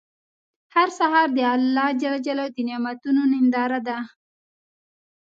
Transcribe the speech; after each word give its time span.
هر 0.75 0.87
سهار 0.99 1.27
د 1.33 1.39
الله 1.55 1.87
د 2.55 2.57
نعمتونو 2.69 3.21
ننداره 3.31 3.79
ده. 3.87 3.97